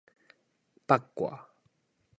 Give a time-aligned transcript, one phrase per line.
[0.87, 1.47] 腹蓋